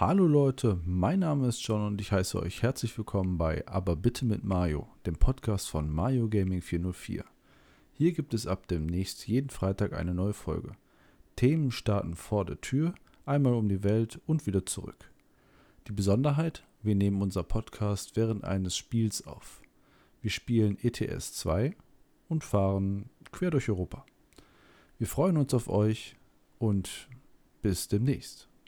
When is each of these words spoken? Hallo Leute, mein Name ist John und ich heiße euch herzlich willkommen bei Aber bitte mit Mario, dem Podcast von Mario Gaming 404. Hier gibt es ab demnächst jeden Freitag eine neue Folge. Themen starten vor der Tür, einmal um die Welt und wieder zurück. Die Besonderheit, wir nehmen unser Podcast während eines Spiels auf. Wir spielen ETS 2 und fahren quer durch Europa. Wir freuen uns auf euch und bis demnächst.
Hallo 0.00 0.26
Leute, 0.26 0.80
mein 0.86 1.18
Name 1.18 1.46
ist 1.46 1.60
John 1.60 1.86
und 1.86 2.00
ich 2.00 2.10
heiße 2.10 2.40
euch 2.40 2.62
herzlich 2.62 2.96
willkommen 2.96 3.36
bei 3.36 3.68
Aber 3.68 3.96
bitte 3.96 4.24
mit 4.24 4.42
Mario, 4.42 4.88
dem 5.04 5.16
Podcast 5.16 5.68
von 5.68 5.90
Mario 5.90 6.26
Gaming 6.30 6.62
404. 6.62 7.22
Hier 7.92 8.12
gibt 8.12 8.32
es 8.32 8.46
ab 8.46 8.66
demnächst 8.66 9.28
jeden 9.28 9.50
Freitag 9.50 9.92
eine 9.92 10.14
neue 10.14 10.32
Folge. 10.32 10.72
Themen 11.36 11.70
starten 11.70 12.14
vor 12.14 12.46
der 12.46 12.62
Tür, 12.62 12.94
einmal 13.26 13.52
um 13.52 13.68
die 13.68 13.84
Welt 13.84 14.18
und 14.26 14.46
wieder 14.46 14.64
zurück. 14.64 15.10
Die 15.86 15.92
Besonderheit, 15.92 16.64
wir 16.82 16.94
nehmen 16.94 17.20
unser 17.20 17.42
Podcast 17.42 18.16
während 18.16 18.42
eines 18.42 18.78
Spiels 18.78 19.26
auf. 19.26 19.60
Wir 20.22 20.30
spielen 20.30 20.78
ETS 20.80 21.34
2 21.34 21.76
und 22.30 22.42
fahren 22.42 23.10
quer 23.32 23.50
durch 23.50 23.68
Europa. 23.68 24.06
Wir 24.96 25.08
freuen 25.08 25.36
uns 25.36 25.52
auf 25.52 25.68
euch 25.68 26.16
und 26.58 27.10
bis 27.60 27.88
demnächst. 27.88 28.49